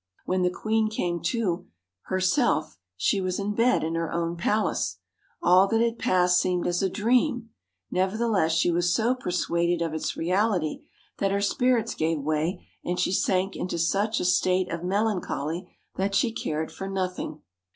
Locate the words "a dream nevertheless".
6.81-8.51